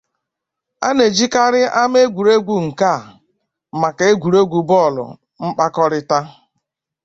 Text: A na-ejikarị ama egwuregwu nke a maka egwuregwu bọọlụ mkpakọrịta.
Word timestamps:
A 0.87 0.89
na-ejikarị 0.97 1.61
ama 1.81 1.97
egwuregwu 2.05 2.55
nke 2.67 2.85
a 2.95 2.97
maka 3.81 4.03
egwuregwu 4.11 4.59
bọọlụ 4.69 5.05
mkpakọrịta. 5.45 6.19